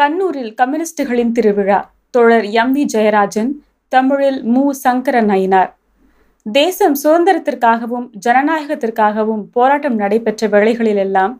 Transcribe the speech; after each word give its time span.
கண்ணூரில் 0.00 0.54
கம்யூனிஸ்டுகளின் 0.54 1.32
திருவிழா. 1.32 1.92
தோழர் 2.10 2.44
M. 2.44 2.74
We. 2.74 2.84
Jayarajan 2.94 3.50
தமிழில் 3.88 4.44
மு. 4.44 4.74
சங்கர 4.74 5.22
நயினார். 5.22 5.70
தேசம் 6.46 6.96
சுதந்திரத்திற்காகவும் 7.04 8.06
ஜனநாயகத்திற்காகவும் 8.26 9.42
போராட்டம் 9.52 9.94
நடைபெற்ற 9.94 10.48
வேளைகளிலெல்லாம் 10.48 11.34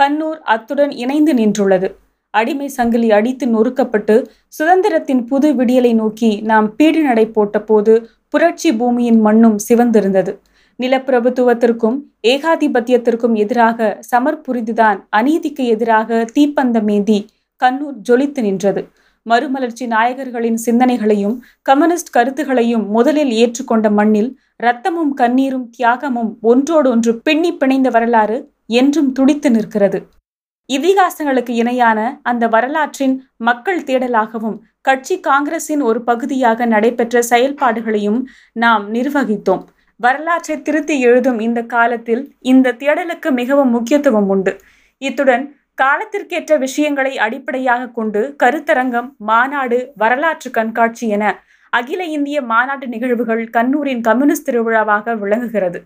கண்ணூர் 0.00 0.40
அத்துடன் 0.44 0.90
இணைந்து 0.90 1.34
நின்றுள்ளது. 1.34 1.88
அடிமை 2.30 2.68
சங்கிலி 2.68 3.10
அடித்து 3.10 3.46
நொறுக்கப்பட்டு 3.46 4.26
சுதந்திரத்தின் 4.58 5.24
புது 5.24 5.54
விடியலை 5.54 5.94
நோக்கி 5.94 6.40
நாம் 6.40 6.76
பீடு 6.76 7.02
நடை 7.02 7.26
போட்ட 7.26 7.60
போது 7.60 8.10
புரட்சி 8.28 8.72
பூமியின் 8.72 9.20
மண்ணும் 9.20 9.56
சிவந்திருந்தது. 9.68 10.32
நிலப்பிரபுத்துவத்திற்கும் 10.78 11.96
ஏகாதிபத்தியத்திற்கும் 12.26 13.34
எதிராக 13.34 13.98
சமர் 14.10 14.40
புரிந்துதான் 14.40 15.08
அநீதிக்கு 15.16 15.64
எதிராக 15.66 16.24
தீப்பந்தமேந்தி 16.34 17.18
கண்ணூர் 17.64 17.96
ஜொலித்து 18.08 18.40
நின்றது. 18.40 18.88
மறுமலர்ச்சி 19.22 19.86
நாயகர்களின் 19.86 20.58
சிந்தனைகளையும் 20.66 21.36
கம்யூனிஸ்ட் 21.62 22.12
கருத்துகளையும் 22.12 22.84
முதலில் 22.88 23.32
ஏற்றுக்கொண்ட 23.42 23.90
மண்ணில் 23.90 24.30
இரத்தமும் 24.56 25.16
கண்ணீரும் 25.16 25.70
தியாகமும் 25.78 26.30
ஒன்றோடொன்று 26.40 27.12
பின்னி 27.22 27.50
பிணைந்த 27.52 27.90
வரலாறு 27.90 28.52
என்றும் 28.66 29.12
துடித்து 29.12 29.50
நிற்கிறது. 29.50 29.98
இதிகாசங்களுக்கு 30.72 31.50
இணையான 31.50 32.20
அந்த 32.22 32.48
வரலாற்றின் 32.48 33.28
மக்கள் 33.36 33.82
தேடலாகவும் 33.82 34.56
கட்சி 34.80 35.20
காங்கிரசின் 35.20 35.82
ஒரு 35.82 36.00
பகுதியாக 36.02 36.66
நடைபெற்ற 36.66 37.22
செயல்பாடுகளையும் 37.22 38.20
நாம் 38.52 38.94
நிர்வகித்தோம். 38.94 39.62
வரலாற்றை 39.96 40.62
திருத்தி 40.62 41.00
எழுதும் 41.00 41.38
இந்த 41.38 41.62
காலத்தில் 41.62 42.34
இந்த 42.40 42.72
தேடலுக்கு 42.72 43.30
மிகவும் 43.30 43.70
முக்கியத்துவம் 43.70 44.28
உண்டு. 44.28 44.52
இத்துடன் 45.02 45.44
காலத்திற்கேற்ற 45.78 46.52
விஷயங்களை 46.58 47.12
அடிப்படையாக 47.18 47.88
கொண்டு 47.88 48.20
கருத்தரங்கம் 48.42 49.08
மாநாடு 49.30 49.78
வரலாற்று 49.96 50.50
கண்காட்சி 50.50 51.06
என 51.08 51.24
அகில 51.72 52.02
இந்திய 52.16 52.38
மாநாட்டு 52.42 52.86
நிகழ்வுகள் 52.86 53.42
கண்ணூரின் 53.56 54.00
கம்யூனிஸ்ட் 54.00 54.46
திருவிழாவாக 54.48 55.14
விளங்குகிறது. 55.22 55.78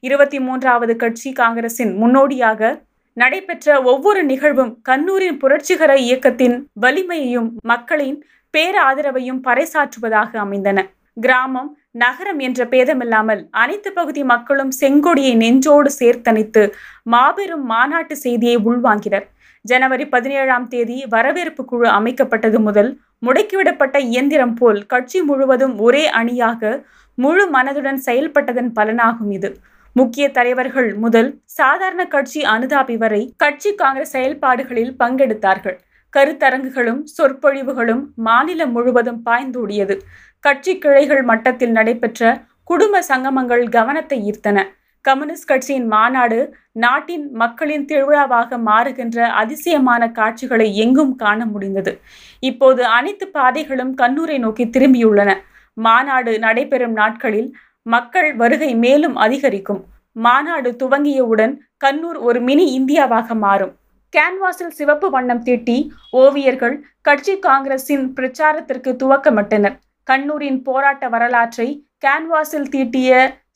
இருபத்தி 0.00 0.38
மூன்றாவது 0.40 0.96
கட்சி 0.96 1.30
காங்கிரசின் 1.32 1.92
முன்னோடியாக 1.96 2.70
நடைபெற்ற 3.16 3.76
ஒவ்வொரு 3.82 4.20
நிகழ்வும் 4.24 4.72
கண்ணூரின் 4.88 5.38
புரட்சிகர 5.38 5.92
இயக்கத்தின் 5.96 6.56
வலிமையையும் 6.80 7.48
மக்களின் 7.62 8.18
பேராதரவையும் 8.54 9.40
பறைசாற்றுவதாக 9.46 10.30
அமைந்தன. 10.38 10.78
கிராமம் 11.16 11.70
நகரம் 12.02 12.38
என்ற 12.38 12.60
பேதமில்லாமல் 12.64 13.40
அனைத்து 13.62 13.90
பகுதி 13.92 14.22
மக்களும் 14.24 14.72
செங்கொடியை 14.80 15.32
நெஞ்சோடு 15.36 15.90
சேர்த்தணித்து 16.00 16.62
மாபெரும் 17.02 17.64
மாநாட்டு 17.64 18.16
செய்தியை 18.16 18.56
உள்வாங்கினர். 18.68 19.26
ஜனவரி 19.64 20.04
பதினேழாம் 20.06 20.68
தேதி 20.68 20.98
வரவேற்பு 21.08 21.64
குழு 21.64 21.88
அமைக்கப்பட்டது 21.88 22.58
முதல் 22.58 22.90
முடக்கிவிடப்பட்ட 23.26 23.96
இயந்திரம் 23.98 24.54
போல் 24.54 24.86
கட்சி 24.86 25.22
முழுவதும் 25.22 25.74
ஒரே 25.78 26.04
அணியாக 26.20 26.84
முழு 27.18 27.44
மனதுடன் 27.50 27.98
செயல்பட்டதன் 28.06 28.70
பலனாகும் 28.74 29.30
இது. 29.30 29.50
முக்கிய 29.96 30.24
தலைவர்கள் 30.30 30.94
முதல் 30.94 31.28
சாதாரண 31.44 32.02
கட்சி 32.06 32.40
அனுதாபி 32.42 32.96
வரை 32.96 33.22
கட்சி 33.36 33.70
காங்கிரஸ் 33.74 34.14
செயல்பாடுகளில் 34.16 34.92
பங்கெடுத்தார்கள். 34.98 35.76
கருத்தரங்குகளும் 36.12 37.02
சொற்பொழிவுகளும் 37.16 38.02
மாநிலம் 38.14 38.72
முழுவதும் 38.72 39.20
பாய்ந்தோடியது. 39.26 39.96
கட்சி 40.44 40.78
கிளைகள் 40.78 41.22
மட்டத்தில் 41.22 41.70
நடைபெற்ற 41.70 42.22
குடும்ப 42.64 43.02
சங்கமங்கள் 43.02 43.64
கவனத்தை 43.68 44.18
ஈர்த்தன. 44.30 44.58
கம்யூனிஸ்ட் 45.06 45.46
கட்சியின் 45.46 45.86
மாநாடு 45.86 46.38
நாட்டின் 46.84 47.26
மக்களின் 47.32 47.84
திருவிழாவாக 47.84 48.58
மாறுகின்ற 48.66 49.26
அதிசயமான 49.42 50.10
காட்சிகளை 50.10 50.76
எங்கும் 50.76 51.14
காண 51.16 51.46
முடிந்தது. 51.46 51.92
இப்போது 52.40 52.82
அனைத்து 52.84 53.26
பாதைகளும் 53.28 53.92
கண்ணூரை 53.96 54.38
நோக்கி 54.38 54.66
திரும்பியுள்ளன. 54.66 55.30
மாநாடு 55.72 56.38
நடைபெறும் 56.38 56.92
நாட்களில் 56.92 57.50
மக்கள் 57.82 58.30
வருகை 58.36 58.74
மேலும் 58.74 59.16
அதிகரிக்கும். 59.16 59.82
மாநாடு 60.12 60.70
துவங்கியவுடன் 60.82 61.54
கண்ணூர் 61.84 62.18
ஒரு 62.28 62.40
மினி 62.40 62.66
இந்தியாவாக 62.78 63.34
மாறும். 63.34 63.74
கேன்வாஸில் 64.16 64.76
சிவப்பு 64.78 65.10
வண்ணம் 65.10 65.42
தீட்டி 65.42 65.92
ஓவியர்கள் 66.12 66.76
கட்சி 67.00 67.34
காங்கிரஸின் 67.38 68.06
பிரச்சாரத்திற்கு 68.14 68.92
துவக்கமிட்டனர். 69.02 69.76
கண்ணூரின் 70.06 70.62
போராட்ட 70.62 71.08
வரலாற்றை 71.08 71.68
கேன்வாஸில் 72.06 72.68
தீட்டிய 72.74 73.10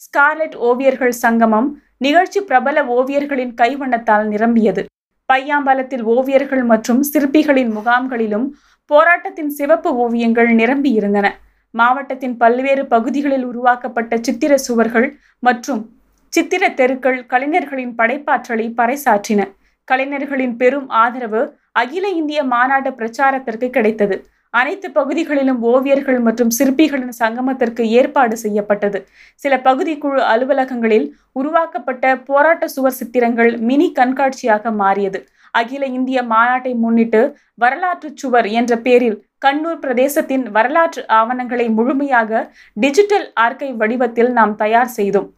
ஸ்கார்லெட் 0.04 0.56
ஓவியர்கள் 0.68 1.14
சங்கமம் 1.24 1.68
நிகழ்ச்சி 1.98 2.40
பிரபல 2.40 2.84
ஓவியர்களின் 2.96 3.54
கைவண்ணத்தால் 3.60 4.26
நிரம்பியது. 4.26 4.82
பையாம்பலத்தில் 5.32 6.04
ஓவியர்கள் 6.14 6.64
மற்றும் 6.64 7.02
சிற்பிகளின் 7.12 7.72
முகாம்களிலும் 7.72 8.46
போராட்டத்தின் 8.90 9.52
சிவப்பு 9.58 9.90
ஓவியங்கள் 9.96 10.50
நிரம்பியிருந்தன. 10.54 11.28
மாவட்டத்தின் 11.70 12.36
பல்வேறு 12.36 12.86
பகுதிகளில் 12.86 13.44
உருவாக்கப்பட்ட 13.44 14.18
சித்திர 14.20 14.52
சுவர்கள் 14.58 15.08
மற்றும் 15.38 15.82
சித்திர 16.32 16.68
தெருக்கள் 16.80 17.18
கலைஞர்களின் 17.26 17.94
படைப்பாற்றலை 17.98 18.66
பறைசாற்றின. 18.80 19.40
கலைஞர்களின் 19.88 20.56
பெரும் 20.56 20.88
ஆதரவு 20.88 21.42
அகில 21.72 22.08
இந்திய 22.20 22.40
மாநாட்டு 22.44 22.90
பிரச்சாரத்திற்கு 22.90 23.68
கிடைத்தது. 23.70 24.16
அனைத்து 24.60 24.88
பகுதிகளிலும் 24.98 25.60
ஓவியர்கள் 25.72 26.20
மற்றும் 26.26 26.50
சிற்பிகளின் 26.58 27.14
சங்கமத்திற்கு 27.20 27.82
ஏற்பாடு 27.98 28.36
செய்யப்பட்டது. 28.44 28.98
சில 29.42 29.52
பகுதி 29.68 29.94
குழு 30.02 30.22
அலுவலகங்களில் 30.32 31.06
உருவாக்கப்பட்ட 31.40 32.14
போராட்ட 32.28 32.66
சுவர் 32.74 32.98
சித்திரங்கள் 33.00 33.52
மினி 33.68 33.88
கண்காட்சியாக 33.98 34.72
மாறியது. 34.82 35.20
அகில 35.60 35.84
இந்திய 35.98 36.18
மாநாட்டை 36.32 36.72
முன்னிட்டு 36.82 37.22
வரலாற்று 37.62 38.08
சுவர் 38.20 38.48
என்ற 38.60 38.72
பெயரில் 38.86 39.18
கண்ணூர் 39.44 39.80
பிரதேசத்தின் 39.84 40.44
வரலாற்று 40.56 41.02
ஆவணங்களை 41.20 41.66
முழுமையாக 41.78 42.42
டிஜிட்டல் 42.84 43.26
ஆர்கை 43.44 43.70
வடிவத்தில் 43.80 44.30
நாம் 44.38 44.54
தயார் 44.62 44.92
செய்தோம். 44.98 45.28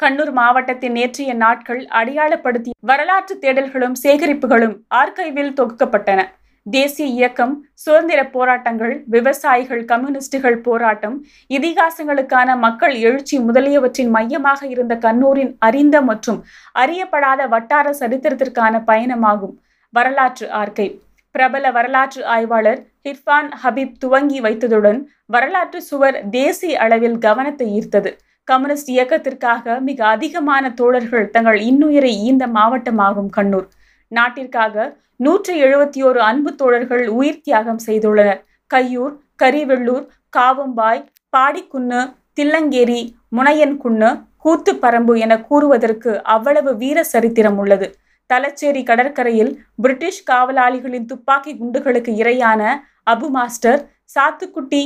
கண்ணூர் 0.00 0.32
மாவட்டத்தின் 0.38 0.96
நேற்றைய 0.98 1.32
நாட்கள் 1.42 1.82
அடையாளப்படுத்திய 2.00 2.76
வரலாற்று 2.90 3.34
தேடல்களும் 3.42 3.98
சேகரிப்புகளும் 4.04 4.76
ஆர்கைவில் 5.00 5.52
தொகுக்கப்பட்டன. 5.58 6.20
தேசிய 6.66 7.06
இயக்கம் 7.08 7.54
சுதந்திர 7.74 8.20
போராட்டங்கள் 8.34 8.92
விவசாயிகள் 9.14 9.80
கம்யூனிஸ்டுகள் 9.84 10.58
போராட்டம் 10.60 11.16
இதிகாசங்களுக்கான 11.50 12.56
மக்கள் 12.56 12.94
எழுச்சி 13.06 13.36
முதலியவற்றின் 13.38 14.10
மையமாக 14.10 14.60
இருந்த 14.66 14.94
கண்ணூரின் 15.06 15.52
அறிந்த 15.58 15.96
மற்றும் 16.10 16.38
அறியப்படாத 16.74 17.48
வட்டார 17.54 17.86
சரித்திரத்திற்கான 18.00 18.82
பயணமாகும். 18.90 19.54
வரலாற்று 19.94 20.46
ஆர்கை 20.60 20.88
பிரபல 21.34 21.64
வரலாற்று 21.70 22.22
ஆய்வாளர் 22.36 22.80
ஹிர்ஃபான் 23.06 23.50
ஹபீப் 23.62 23.98
துவங்கி 23.98 24.40
வைத்ததுடன் 24.40 24.98
வரலாற்று 25.26 25.78
சுவர் 25.82 26.18
தேசிய 26.30 26.80
அளவில் 26.84 27.18
கவனத்தை 27.18 27.66
ஈர்த்தது. 27.78 28.10
கம்யூனிஸ்ட் 28.48 28.90
இயக்கத்திற்காக 28.96 29.80
மிக 29.88 29.98
அதிகமான 30.14 30.64
தோழர்கள் 30.80 31.30
தங்கள் 31.30 31.58
இன்னுயிரை 31.70 32.12
ஈந்த 32.28 32.46
மாவட்டமாகும் 32.56 33.30
கண்ணூர். 33.36 33.68
நாட்டிற்காக 34.16 34.84
நூற்றி 35.24 35.52
எழுபத்தி 35.64 36.00
ஓரு 36.08 36.20
அன்பு 36.28 36.50
தோழர்கள் 36.60 37.04
உயிர் 37.18 37.42
தியாகம் 37.46 37.80
செய்துள்ளனர். 37.86 38.40
கையூர் 38.70 39.14
கரிவெள்ளூர் 39.42 40.04
காவம்பாய் 40.36 41.02
பாடிக்குன்னு 41.36 42.00
தில்லங்கேரி 42.38 43.00
முனையன்குன்னு 43.36 44.10
கூத்துப்பரம்பு 44.44 45.14
என 45.24 45.32
கூறுவதற்கு 45.48 46.12
அவ்வளவு 46.34 46.70
வீர 46.76 46.98
சரித்திரம் 47.12 47.58
உள்ளது. 47.62 47.86
தலச்சேரி 48.30 48.82
கடற்கரையில் 48.90 49.52
பிரிட்டிஷ் 49.82 50.22
காவலாளிகளின் 50.30 51.08
துப்பாக்கி 51.10 51.52
குண்டுகளுக்கு 51.60 52.12
இரையான 52.22 52.62
அபு 53.12 53.28
மாஸ்டர் 53.36 53.80
சாத்துக்குட்டி 54.14 54.82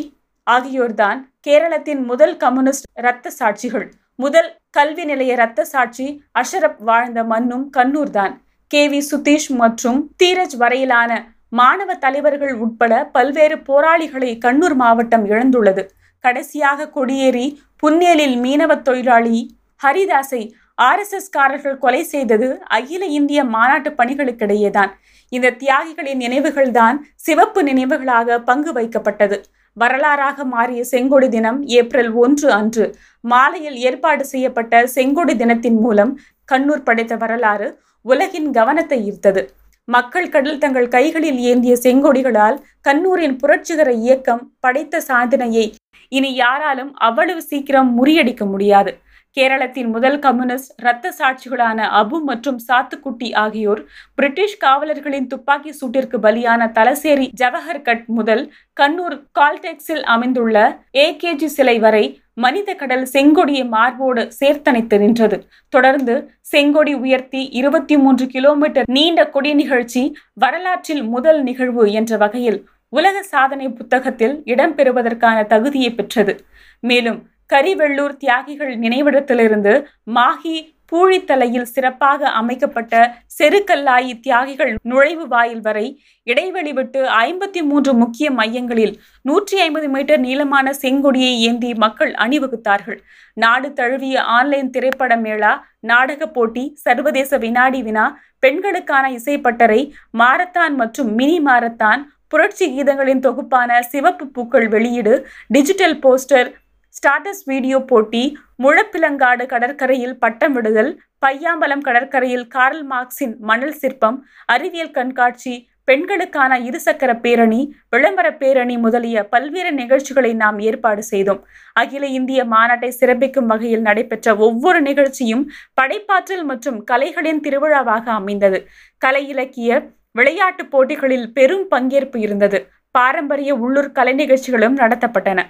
ஆகியோர்தான் 0.46 1.20
கேரளத்தின் 1.46 2.02
முதல் 2.10 2.34
கம்யூனிஸ்ட் 2.42 2.88
இரத்த 3.00 3.32
சாட்சிகள். 3.38 3.86
முதல் 4.24 4.50
கல்வி 4.70 5.04
நிலைய 5.04 5.36
இரத்த 5.36 5.60
சாட்சி 5.72 6.06
அஷரப் 6.40 6.80
வாழ்ந்த 6.88 7.20
மண்ணும் 7.32 7.64
கண்ணூர் 7.76 8.12
தான் 8.18 8.34
கே 8.70 8.80
வி 8.92 9.00
சுதீஷ் 9.10 9.50
மற்றும் 9.54 9.98
தீரஜ் 10.20 10.54
வரையிலான 10.56 11.10
மாணவ 11.48 11.90
தலைவர்கள் 11.94 12.54
உட்பட 12.54 12.92
பல்வேறு 13.12 13.56
போராளிகளை 13.58 14.30
கண்ணூர் 14.44 14.74
மாவட்டம் 14.74 15.24
இழந்துள்ளது. 15.26 15.82
கடைசியாக 16.24 16.88
கொடியேறி 16.88 17.46
புன்னேலில் 17.76 18.36
மீனவ 18.36 18.74
தொழிலாளி 18.82 19.38
ஹரிதாஸை 19.80 20.42
ஆர்எஸ்எஸ் 20.78 21.30
காரர்கள் 21.30 21.78
கொலை 21.78 22.02
செய்தது 22.04 22.48
அகில 22.68 23.02
இந்திய 23.18 23.40
மாநாட்டு 23.44 23.90
பணிகளுக்கிடையேதான். 23.90 24.90
இந்த 25.32 25.54
தியாகிகளின் 25.62 26.20
நினைவுகள்தான் 26.24 26.98
சிவப்பு 27.26 27.62
நினைவுகளாக 27.62 28.38
பங்கு 28.40 28.72
வைக்கப்பட்டது. 28.72 29.38
வரலாறாக 29.76 30.44
மாறிய 30.44 30.82
செங்கொடி 30.90 31.28
தினம் 31.28 31.58
ஏப்ரல் 31.78 32.12
ஒன்று 32.24 32.48
அன்று 32.52 32.84
மாலையில் 33.24 33.78
ஏற்பாடு 33.86 34.24
செய்யப்பட்ட 34.24 34.86
செங்கொடி 34.94 35.34
தினத்தின் 35.36 35.80
மூலம் 35.80 36.12
கண்ணூர் 36.48 36.86
படைத்த 36.88 37.14
வரலாறு 37.16 37.68
உலகின் 38.10 38.48
கவனத்தை 38.50 38.98
ஈர்த்தது. 39.10 39.42
மக்கள் 39.88 40.28
கடல் 40.28 40.58
தங்கள் 40.58 40.88
கைகளில் 40.88 41.40
ஏந்திய 41.50 41.74
செங்கொடிகளால் 41.84 42.56
கண்ணூரின் 42.88 43.36
புரட்சிகர 43.42 43.90
இயக்கம் 44.04 44.42
படைத்த 44.60 45.00
சாதனையை 45.00 45.66
இனி 46.12 46.30
யாராலும் 46.34 46.92
அவ்வளவு 47.06 47.42
சீக்கிரம் 47.42 47.90
முறியடிக்க 47.98 48.44
முடியாது. 48.46 48.90
கேரளத்தின் 49.36 49.90
முதல் 49.94 50.18
கம்யூனிஸ்ட் 50.18 50.70
இரத்த 50.82 51.12
சாட்சிகளான 51.18 51.78
அபு 51.98 52.18
மற்றும் 52.28 52.60
சாத்துக்குட்டி 52.66 53.28
ஆகியோர் 53.42 53.80
பிரிட்டிஷ் 54.14 54.54
காவலர்களின் 54.58 55.26
துப்பாக்கி 55.26 55.72
சூட்டிற்கு 55.80 56.18
பலியான 56.18 56.68
தலசேரி 56.78 57.26
ஜவஹர்கட் 57.40 58.06
முதல் 58.18 58.44
கண்ணூர் 58.76 59.16
கால்டெக்ஸில் 59.38 60.04
அமைந்துள்ள 60.14 60.56
ஏகேஜி 61.04 61.50
சிலை 61.56 61.76
வரை 61.78 62.04
மனித 62.36 62.70
கடல் 62.74 63.04
செங்கொடியை 63.12 63.66
மார்போடு 63.74 64.22
சேர்த்தணைத்து 64.40 64.96
நின்றது. 65.04 65.36
தொடர்ந்து 65.72 66.14
செங்கொடி 66.52 66.94
உயர்த்தி 67.04 67.42
இருபத்தி 67.60 67.94
மூன்று 67.96 68.24
கிலோமீட்டர் 68.34 68.90
நீண்ட 68.96 69.20
கொடி 69.28 69.52
நிகழ்ச்சி 69.62 70.02
வரலாற்றில் 70.44 71.04
முதல் 71.14 71.40
நிகழ்வு 71.42 71.86
என்ற 71.92 72.16
வகையில் 72.24 72.58
உலக 72.92 73.16
சாதனை 73.30 73.68
புத்தகத்தில் 73.78 74.34
இடம்பெறுவதற்கான 74.52 75.38
தகுதியை 75.52 75.90
பெற்றது. 75.94 76.34
மேலும் 76.82 77.18
கரிவெள்ளூர் 77.50 78.16
தியாகிகள் 78.16 78.72
நினைவிடத்திலிருந்து 78.76 79.74
மாஹி 80.10 80.56
பூழித்தலையில் 80.92 81.64
சிறப்பாக 81.64 82.28
அமைக்கப்பட்ட 82.30 82.94
செருக்கல்லாயி 83.38 84.12
தியாகிகள் 84.20 84.72
நுழைவு 84.82 85.24
வாயில் 85.28 85.60
வரை 85.60 85.86
இடைவெளி 86.26 86.72
விட்டு 86.72 87.00
ஐம்பத்தி 87.18 87.60
மூன்று 87.62 87.92
முக்கிய 87.92 88.30
மையங்களில் 88.30 88.94
நூற்றி 89.22 89.56
ஐம்பது 89.60 89.88
மீட்டர் 89.88 90.20
நீளமான 90.20 90.72
செங்கொடியை 90.72 91.32
ஏந்தி 91.40 91.74
மக்கள் 91.74 92.12
அணிவகுத்தார்கள். 92.14 92.98
நாடு 93.36 93.72
தழுவிய 93.72 94.22
ஆன்லைன் 94.22 94.70
திரைப்பட 94.70 95.16
மேளா 95.16 95.52
நாடக 95.80 96.26
போட்டி 96.26 96.64
சர்வதேச 96.84 97.38
வினாடி 97.38 97.82
வினா 97.82 98.06
பெண்களுக்கான 98.38 99.10
இசைப்பட்டறை 99.10 99.80
மாரத்தான் 100.18 100.74
மற்றும் 100.74 101.14
மினி 101.14 101.38
மாரத்தான் 101.40 102.02
புரட்சி 102.28 102.66
கீதங்களின் 102.66 103.24
தொகுப்பான 103.26 103.80
சிவப்பு 103.82 104.24
பூக்கள் 104.26 104.68
வெளியீடு 104.68 105.14
டிஜிட்டல் 105.48 105.98
போஸ்டர் 105.98 106.48
ஸ்டாட்டஸ் 106.96 107.42
வீடியோ 107.50 107.78
போட்டி 107.90 108.24
முழப்பிலங்காடு 108.64 109.44
கடற்கரையில் 109.52 110.18
பட்டம் 110.18 110.54
விடுதல் 110.56 110.90
பையாம்பலம் 111.24 111.86
கடற்கரையில் 111.86 112.46
கார்ல் 112.54 112.84
மார்க்ஸின் 112.92 113.34
மணல் 113.48 113.78
சிற்பம் 113.80 114.18
அறிவியல் 114.54 114.94
கண்காட்சி 114.98 115.54
பெண்களுக்கான 115.88 116.52
இருசக்கர 116.68 117.10
பேரணி 117.24 117.58
விளம்பர 117.90 118.28
பேரணி 118.40 118.76
முதலிய 118.84 119.16
பல்வேறு 119.32 119.72
நிகழ்ச்சிகளை 119.80 120.32
நாம் 120.40 120.58
ஏற்பாடு 120.68 121.02
செய்தோம். 121.02 121.40
அகில 121.76 122.06
இந்திய 122.18 122.40
மாநாட்டை 122.54 122.90
சிறப்பிக்கும் 123.00 123.50
வகையில் 123.52 123.84
நடைபெற்ற 123.88 124.34
ஒவ்வொரு 124.46 124.80
நிகழ்ச்சியும் 124.80 125.44
படைப்பாற்றல் 125.74 126.44
மற்றும் 126.44 126.80
கலைகளின் 126.90 127.42
திருவிழாவாக 127.46 128.10
அமைந்தது. 128.20 128.60
கலை 129.02 129.22
இலக்கிய 129.34 129.70
விளையாட்டு 130.12 130.64
போட்டிகளில் 130.72 131.28
பெரும் 131.32 131.66
பங்கேற்பு 131.74 132.20
இருந்தது. 132.26 132.60
பாரம்பரிய 132.94 133.52
உள்ளூர் 133.64 133.92
கலை 133.92 134.14
நிகழ்ச்சிகளும் 134.14 134.76
நடத்தப்பட்டன. 134.82 135.40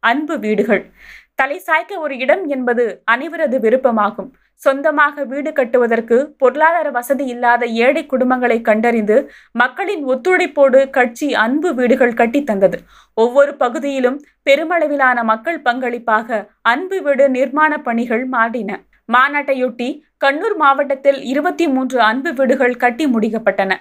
அன்பு 0.00 0.38
வீடுகள். 0.38 0.90
தலை 1.34 1.62
சாய்க்க 1.66 1.98
ஒரு 1.98 2.18
இடம் 2.18 2.46
என்பது 2.46 3.02
அனைவரது 3.10 3.58
விருப்பமாகும். 3.58 4.32
சொந்தமாக 4.54 5.24
வீடு 5.24 5.52
கட்டுவதற்கு 5.52 6.34
பொருளாதார 6.38 6.90
வசதி 6.90 7.24
இல்லாத 7.26 7.66
ஏழை 7.66 8.06
குடும்பங்களை 8.06 8.60
கண்டறிந்து 8.60 9.30
மக்களின் 9.52 10.06
ஒத்துழைப்போடு 10.06 10.90
கட்சி 10.90 11.34
அன்பு 11.34 11.74
வீடுகள் 11.74 12.14
கட்டி 12.14 12.44
தந்தது. 12.44 12.78
ஒவ்வொரு 13.14 13.54
பகுதியிலும் 13.54 14.24
பெருமளவிலான 14.50 15.22
மக்கள் 15.22 15.62
பங்களிப்பாக 15.62 16.48
அன்பு 16.62 17.02
வீடு 17.02 17.28
நிர்மாண 17.28 17.78
பணிகள் 17.78 18.24
மாறின. 18.26 18.80
மாநாட்டையொட்டி 19.12 20.02
கண்ணூர் 20.24 20.56
மாவட்டத்தில் 20.56 21.22
இருபத்தி 21.22 21.68
மூன்று 21.68 22.00
அன்பு 22.00 22.34
வீடுகள் 22.34 22.76
கட்டி 22.76 23.06
முடிக்கப்பட்டன. 23.06 23.74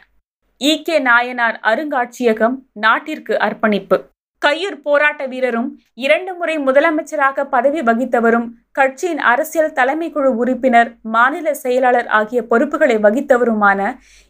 ஈ 0.57 0.81
கே 0.81 0.99
நாயனார் 0.99 1.59
அருங்காட்சியகம் 1.63 2.57
நாட்டிற்கு 2.73 3.39
அர்ப்பணிப்பு. 3.39 4.13
கையூர் 4.45 4.81
போராட்ட 4.81 5.25
வீரரும் 5.25 5.69
இரண்டு 5.97 6.33
முறை 6.33 6.55
முதலமைச்சராக 6.59 7.43
பதவி 7.45 7.81
வகித்தவரும் 7.81 8.47
கட்சியின் 8.71 9.19
அரசியல் 9.23 9.73
தலைமை 9.73 10.11
குழு 10.11 10.35
உறுப்பினர் 10.35 10.89
மாநில 11.01 11.53
செயலாளர் 11.53 12.07
ஆகிய 12.09 12.47
பொறுப்புகளை 12.47 12.97
வகித்தவருமான 12.97 13.79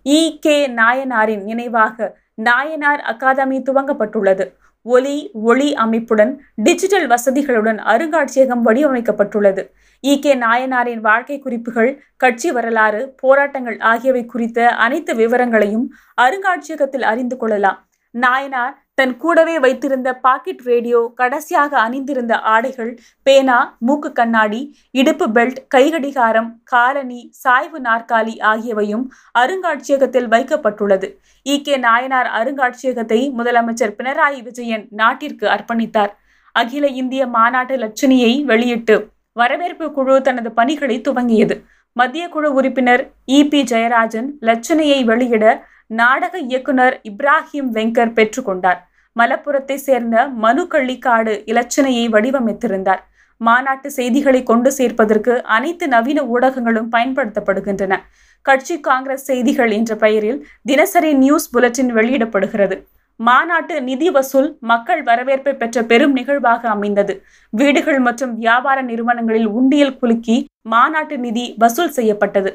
இ. 0.05 0.39
கே. 0.39 0.67
நாயனாரின் 0.73 1.43
நினைவாக 1.43 1.97
நாயனார் 2.41 3.03
அகாதமி 3.11 3.59
துவங்கப்பட்டுள்ளது. 3.61 4.45
ஒலி 4.85 5.17
ஒளி 5.43 5.73
அமைப்புடன் 5.75 6.31
டிஜிட்டல் 6.63 7.07
வசதிகளுடன் 7.07 7.79
அருங்காட்சியகம் 7.85 8.63
வடிவமைக்கப்பட்டுள்ளது. 8.65 9.63
இ. 10.03 10.19
கே. 10.19 10.33
நாயனாரின் 10.35 11.01
வாழ்க்கை 11.01 11.39
குறிப்புகள் 11.39 11.91
கட்சி 12.17 12.51
வரலாறு 12.51 13.15
போராட்டங்கள் 13.15 13.79
ஆகியவை 13.91 14.25
குறித்த 14.25 14.59
அனைத்து 14.85 15.15
விவரங்களையும் 15.15 15.85
அருங்காட்சியகத்தில் 16.21 17.03
அறிந்து 17.03 17.37
கொள்ளலாம். 17.37 17.79
நாயனார் 18.15 18.75
தன் 18.97 19.17
கூடவே 19.17 19.59
வைத்திருந்த 19.59 20.09
பாக்கெட் 20.17 20.61
ரேடியோ 20.65 20.99
கடைசியாக 21.15 21.71
அணிந்திருந்த 21.79 22.33
ஆடைகள் 22.47 22.91
பேனா 23.25 23.57
மூக்கு 23.79 24.11
கண்ணாடி 24.11 24.61
இடுப்பு 24.93 25.25
பெல்ட் 25.27 25.59
கைகடிகாரம் 25.75 26.49
காலணி 26.63 27.19
சாய்வு 27.43 27.79
நாற்காலி 27.79 28.35
ஆகியவையும் 28.43 29.03
அருங்காட்சியகத்தில் 29.39 30.29
வைக்கப்பட்டுள்ளது. 30.29 31.09
இ. 31.45 31.55
கே. 31.61 31.75
நாயனார் 31.77 32.29
அருங்காட்சியகத்தை 32.39 33.19
முதலமைச்சர் 33.37 33.95
பினராயி 33.97 34.41
விஜயன் 34.43 34.87
நாட்டிற்கு 34.93 35.47
அர்ப்பணித்தார். 35.47 36.13
அகில 36.55 36.87
இந்திய 36.95 37.27
மாநாட்டு 37.27 37.77
லட்சணியை 37.77 38.33
வெளியிட்டு 38.45 38.95
வரவேற்பு 39.35 39.91
குழு 39.91 40.21
தனது 40.21 40.51
பணிகளை 40.51 40.97
துவங்கியது. 41.07 41.55
மத்திய 41.95 42.25
குழு 42.29 42.49
உறுப்பினர் 42.53 43.03
இ. 43.29 43.39
பி. 43.49 43.61
ஜெயராஜன் 43.65 44.29
லட்சணையை 44.41 44.99
வெளியிட 45.03 45.45
நாடக 45.89 46.37
இயக்குனர் 46.39 46.95
இப்ராஹிம் 47.09 47.69
வெங்கர் 47.77 48.13
பெற்றுக்கொண்டார் 48.17 48.79
மலப்புரத்தை 49.15 49.75
சேர்ந்த 49.75 50.27
மனு 50.27 50.63
கள்ளிக்காடு 50.63 51.33
இலச்சனையை 51.51 52.05
வடிவமைத்திருந்தார். 52.15 53.01
மாநாட்டு 53.37 53.91
செய்திகளை 53.91 54.43
கொண்டு 54.43 54.71
சேர்ப்பதற்கு 54.71 55.41
அனைத்து 55.41 55.87
நவீன 55.87 56.19
ஊடகங்களும் 56.23 56.89
பயன்படுத்தப்படுகின்றன. 56.95 57.93
கட்சி 58.41 58.79
காங்கிரஸ் 58.79 59.25
செய்திகள் 59.25 59.71
என்ற 59.71 59.95
பெயரில் 59.95 60.45
தினசரி 60.61 61.13
நியூஸ் 61.13 61.47
புலட்டின் 61.53 61.91
வெளியிடப்படுகிறது. 61.93 62.75
மாநாட்டு 63.15 63.81
நிதி 63.81 64.09
வசூல் 64.09 64.57
மக்கள் 64.59 65.03
வரவேற்பை 65.03 65.53
பெற்ற 65.53 65.83
பெரும் 65.83 66.13
நிகழ்வாக 66.13 66.69
அமைந்தது. 66.69 67.13
வீடுகள் 67.49 67.99
மற்றும் 67.99 68.33
வியாபார 68.37 68.81
நிறுவனங்களில் 68.81 69.47
உண்டியல் 69.59 69.97
குலுக்கி 69.97 70.37
மாநாட்டு 70.61 71.17
நிதி 71.17 71.55
வசூல் 71.57 71.89
செய்யப்பட்டது. 71.89 72.51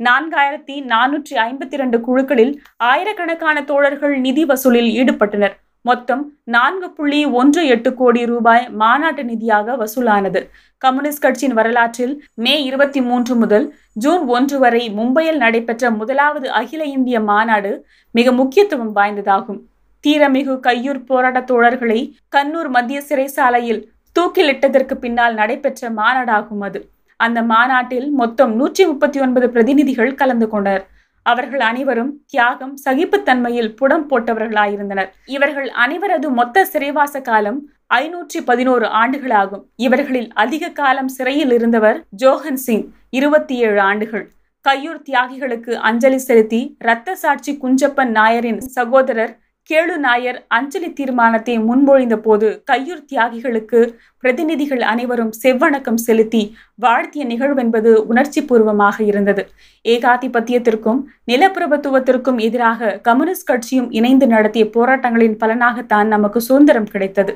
நான்காயிரத்தி 0.00 0.74
நானூற்றி 0.90 1.34
ஐம்பத்தி 1.42 1.76
இரண்டு 1.78 1.98
குழுக்களில் 2.00 2.50
ஆயிரக்கணக்கான 2.88 3.62
தோழர்கள் 3.64 4.14
நிதி 4.24 4.42
வசூலில் 4.44 4.90
ஈடுபட்டனர். 5.00 5.54
மொத்தம் 5.82 6.22
நான்கு 6.54 6.88
புள்ளி 6.90 7.20
ஒன்று 7.40 7.62
எட்டு 7.66 7.90
கோடி 7.94 8.22
ரூபாய் 8.24 8.64
மாநாட்டு 8.80 9.22
நிதியாக 9.22 9.76
வசூலானது. 9.82 10.40
கம்யூனிஸ்ட் 10.78 11.22
கட்சியின் 11.24 11.56
வரலாற்றில் 11.58 12.14
மே 12.34 12.54
இருபத்தி 12.62 13.00
மூன்று 13.00 13.34
முதல் 13.34 13.66
ஜூன் 14.04 14.24
ஒன்று 14.26 14.58
வரை 14.58 14.82
மும்பையில் 14.98 15.40
நடைபெற்ற 15.44 15.90
முதலாவது 15.90 16.50
அகில 16.60 16.84
இந்திய 16.96 17.20
மாநாடு 17.20 17.72
மிக 18.10 18.32
முக்கியத்துவம் 18.32 18.92
வாய்ந்ததாகும். 18.96 19.60
தீரமிகு 20.04 20.56
கையூர் 20.66 21.00
போராட்ட 21.04 21.40
தோழர்களை 21.52 22.00
கண்ணூர் 22.36 22.68
மத்திய 22.76 23.00
சிறைசாலையில் 23.08 23.80
தூக்கிலிட்டதற்கு 24.16 24.94
பின்னால் 25.04 25.34
நடைபெற்ற 25.34 25.90
மாநாடாகும் 26.00 26.64
அது. 26.68 26.80
அந்த 27.16 27.42
மாநாட்டில் 27.42 28.10
மொத்தம் 28.10 28.54
நூற்றி 28.54 28.86
முப்பத்தி 28.86 29.20
ஒன்பது 29.20 29.50
பிரதிநிதிகள் 29.50 30.14
கலந்து 30.14 30.48
கொண்டனர். 30.48 30.84
அவர்கள் 31.22 31.60
அனைவரும் 31.60 32.10
தியாகம் 32.26 32.74
சகிப்புத்தன்மையில் 32.84 33.74
புடம் 33.74 34.06
போட்டவர்களாயிருந்தனர். 34.10 35.08
இவர்கள் 35.26 35.68
அனைவரது 35.84 36.28
மொத்த 36.30 36.66
சிறைவாச 36.72 37.22
காலம் 37.22 37.58
ஐநூற்றி 37.94 38.38
பதினோரு 38.44 38.86
ஆண்டுகளாகும். 38.86 39.64
இவர்களில் 39.76 40.30
அதிக 40.32 40.70
காலம் 40.70 41.08
சிறையில் 41.08 41.52
இருந்தவர் 41.52 41.98
ஜோஹன் 42.22 42.60
சிங் 42.66 42.86
இருபத்தி 43.10 43.56
ஏழு 43.56 43.80
ஆண்டுகள். 43.80 44.24
கையூர் 44.64 45.02
தியாகிகளுக்கு 45.08 45.72
அஞ்சலி 45.88 46.18
செலுத்தி 46.18 46.60
இரத்த 46.78 47.14
சாட்சி 47.14 47.52
குஞ்சப்பன் 47.62 48.10
நாயரின் 48.10 48.60
சகோதரர் 48.76 49.34
கேளு 49.70 49.94
நாயர் 49.96 50.36
அஞ்சலி 50.48 50.88
தீர்மானத்தை 50.92 51.54
முன்மொழிந்த 51.58 52.16
போது 52.16 52.48
கையூர் 52.70 53.00
தியாகிகளுக்கு 53.12 53.80
பிரதிநிதிகள் 54.20 54.82
அனைவரும் 54.90 55.32
செவ்வணக்கம் 55.42 55.98
செலுத்தி 56.04 56.42
வாழ்த்திய 56.84 57.22
நிகழ்வென்பது 57.26 57.90
உணர்ச்சி 58.10 58.40
பூர்வமாக 58.44 59.02
இருந்தது. 59.02 59.42
ஏகாதிபத்தியத்திற்கும் 59.84 61.00
நிலப்பிரபுத்துவத்திற்கும் 61.32 62.38
எதிராக 62.48 62.92
கம்யூனிஸ்ட் 63.08 63.48
கட்சியும் 63.50 63.90
இணைந்து 63.90 64.26
நடத்திய 64.26 64.66
போராட்டங்களின் 64.76 65.36
பலனாகத்தான் 65.42 66.10
நமக்கு 66.14 66.40
சுதந்திரம் 66.40 66.90
கிடைத்தது. 66.94 67.34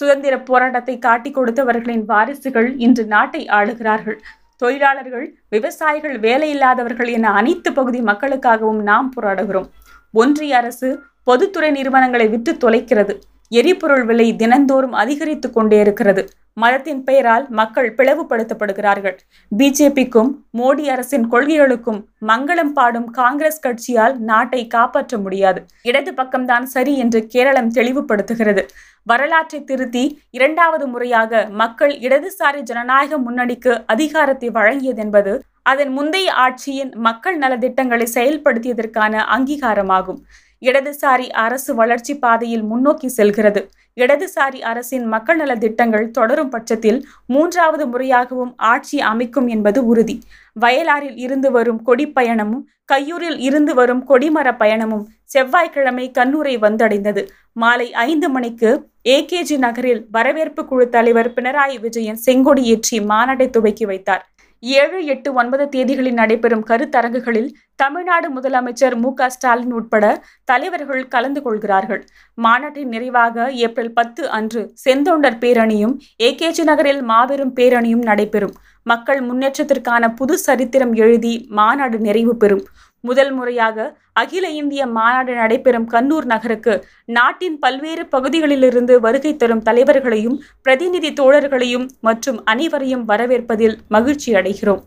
சுதந்திர 0.00 0.34
போராட்டத்தை 0.50 0.96
காட்டிக் 0.98 1.38
கொடுத்தவர்களின் 1.38 2.04
வாரிசுகள் 2.12 2.68
இன்று 2.86 3.04
நாட்டை 3.14 3.42
ஆளுகிறார்கள். 3.58 4.18
தொழிலாளர்கள் 4.62 5.26
விவசாயிகள் 5.50 6.16
வேலையில்லாதவர்கள் 6.20 7.10
என 7.16 7.30
அனைத்து 7.40 7.70
பகுதி 7.72 8.00
மக்களுக்காகவும் 8.02 8.82
நாம் 8.90 9.10
போராடுகிறோம். 9.16 9.68
ஒன்றிய 10.12 10.56
அரசு 10.56 11.02
பொதுத்துறை 11.24 11.70
நிறுவனங்களை 11.70 12.28
விட்டு 12.28 12.52
தொலைக்கிறது. 12.52 13.14
எரிபொருள் 13.48 14.04
விலை 14.04 14.36
தினந்தோறும் 14.36 14.92
அதிகரித்து 14.92 15.50
கொண்டே 15.50 15.80
இருக்கிறது. 15.80 16.28
மதத்தின் 16.52 17.04
பெயரால் 17.04 17.46
மக்கள் 17.48 17.94
பிளவுபடுத்தப்படுகிறார்கள். 17.94 19.16
பிஜேபிக்கும் 19.58 20.30
மோடி 20.58 20.84
அரசின் 20.88 21.26
கொள்கைகளுக்கும் 21.32 22.00
மங்களம் 22.26 22.72
பாடும் 22.72 23.10
காங்கிரஸ் 23.10 23.60
கட்சியால் 23.66 24.16
நாட்டை 24.16 24.66
காப்பாற்ற 24.66 25.18
முடியாது. 25.18 25.62
இடது 25.82 26.12
பக்கம்தான் 26.12 26.62
சரி 26.62 26.98
என்று 26.98 27.26
கேரளம் 27.26 27.72
தெளிவுபடுத்துகிறது. 27.72 28.64
வரலாற்றை 29.02 29.64
திருத்தி 29.64 30.22
இரண்டாவது 30.30 30.86
முறையாக 30.86 31.46
மக்கள் 31.50 31.90
இடதுசாரி 31.90 32.60
ஜனநாயக 32.60 33.18
முன்னணிக்கு 33.18 33.84
அதிகாரத்தை 33.86 34.50
வழங்கியதென்பது 34.50 35.38
அதன் 35.70 35.92
முந்தைய 35.92 36.28
ஆட்சியின் 36.44 36.92
மக்கள் 37.06 37.38
நலத்திட்டங்களை 37.38 38.06
செயல்படுத்தியதற்கான 38.16 39.24
அங்கீகாரமாகும். 39.36 40.20
இடதுசாரி 40.62 41.26
அரசு 41.42 41.72
வளர்ச்சி 41.80 42.14
பாதையில் 42.22 42.64
முன்னோக்கி 42.70 43.08
செல்கிறது. 43.08 43.60
இடதுசாரி 43.96 44.60
அரசின் 44.70 45.06
மக்கள் 45.12 45.38
நல 45.40 45.52
திட்டங்கள் 45.64 46.06
தொடரும் 46.10 46.50
பட்சத்தில் 46.54 46.98
மூன்றாவது 47.34 47.84
முறையாகவும் 47.92 48.52
ஆட்சி 48.72 48.98
அமைக்கும் 49.10 49.48
என்பது 49.54 49.80
உறுதி. 49.86 50.16
வயலாரில் 50.56 51.18
இருந்து 51.24 51.50
வரும் 51.56 51.80
கொடி 51.88 52.06
பயணமும் 52.18 52.64
கையூரில் 52.92 53.38
இருந்து 53.48 53.72
வரும் 53.74 54.02
கொடிமர 54.10 54.48
பயணமும் 54.62 55.04
செவ்வாய்க்கிழமை 55.34 56.06
கண்ணூரை 56.18 56.54
வந்தடைந்தது. 56.66 57.24
மாலை 57.62 57.88
ஐந்து 58.08 58.28
மணிக்கு 58.36 58.70
ஏகேஜி 59.16 59.56
நகரில் 59.66 60.02
வரவேற்பு 60.16 60.62
குழு 60.70 60.86
தலைவர் 60.96 61.30
பினராயி 61.36 61.78
விஜயன் 61.86 62.20
செங்கொடி 62.26 62.64
ஏற்றி 62.74 62.98
மாநாட்டை 63.12 63.48
துவக்கி 63.50 63.84
வைத்தார். 63.84 64.24
ஏழு 64.62 65.04
எட்டு 65.04 65.28
ஒன்பது 65.32 65.64
தேதிகளில் 65.74 66.18
நடைபெறும் 66.20 66.64
கருத்தரங்குகளில் 66.70 67.50
தமிழ்நாடு 67.74 68.28
முதலமைச்சர் 68.36 68.96
மு 68.96 69.10
க 69.14 69.28
ஸ்டாலின் 69.28 69.72
உட்பட 69.72 70.04
தலைவர்கள் 70.44 71.02
கலந்து 71.08 71.42
கொள்கிறார்கள். 71.42 72.02
மாநாட்டின் 72.34 72.88
நிறைவாக 72.88 73.52
ஏப்ரல் 73.66 73.92
பத்து 73.92 74.30
அன்று 74.30 74.62
செந்தொண்டர் 74.84 75.38
பேரணியும் 75.44 75.94
ஏகேஜி 76.18 76.64
நகரில் 76.64 77.02
மாபெரும் 77.02 77.54
பேரணியும் 77.54 78.04
நடைபெறும். 78.10 78.56
மக்கள் 78.82 79.20
முன்னேற்றத்திற்கான 79.20 80.14
புது 80.14 80.38
சரித்திரம் 80.38 80.94
எழுதி 80.94 81.46
மாநாடு 81.48 81.98
நிறைவு 81.98 82.36
பெறும். 82.36 82.64
முதல் 83.00 83.32
முறையாக 83.32 83.86
அகில 84.12 84.48
இந்திய 84.50 84.86
மாநாடு 84.86 85.34
நடைபெறும் 85.34 85.88
கண்ணூர் 85.94 86.26
நகருக்கு 86.26 86.74
நாட்டின் 87.04 87.58
பல்வேறு 87.58 88.04
பகுதிகளிலிருந்து 88.08 89.00
வருகை 89.00 89.36
தரும் 89.36 89.62
தலைவர்களையும் 89.62 90.36
பிரதிநிதி 90.62 91.12
தோழர்களையும் 91.12 91.88
மற்றும் 92.00 92.40
அனைவரையும் 92.44 93.04
வரவேற்பதில் 93.04 93.78
மகிழ்ச்சி 93.88 94.34
அடைகிறோம். 94.34 94.82